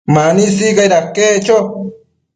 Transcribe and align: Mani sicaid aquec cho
Mani 0.13 0.45
sicaid 0.55 0.93
aquec 1.01 1.35
cho 1.45 1.57